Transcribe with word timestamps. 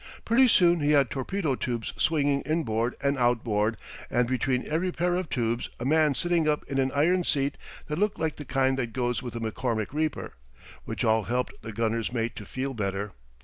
Pretty 0.25 0.47
soon 0.47 0.79
he 0.79 0.93
had 0.93 1.11
torpedo 1.11 1.53
tubes 1.53 1.93
swinging 1.95 2.41
inboard 2.41 2.95
and 3.01 3.19
outboard, 3.19 3.77
and 4.09 4.27
between 4.27 4.65
every 4.67 4.91
pair 4.91 5.13
of 5.13 5.29
tubes 5.29 5.69
a 5.79 5.85
man 5.85 6.15
sitting 6.15 6.49
up 6.49 6.63
in 6.63 6.79
an 6.79 6.91
iron 6.95 7.23
seat 7.23 7.55
that 7.85 7.99
looked 7.99 8.17
like 8.17 8.37
the 8.37 8.43
kind 8.43 8.79
that 8.79 8.93
goes 8.93 9.21
with 9.21 9.35
a 9.35 9.39
McCormick 9.39 9.93
reaper, 9.93 10.33
which 10.85 11.03
all 11.05 11.25
helped 11.25 11.53
the 11.61 11.71
gunner's 11.71 12.11
mate 12.11 12.35
to 12.37 12.45
feel 12.47 12.73
better. 12.73 13.11